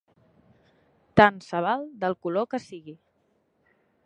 Tant 1.21 1.37
se 1.49 1.61
val 1.67 1.85
del 2.05 2.19
color 2.27 2.49
que 2.55 2.63
sigui. 2.67 2.97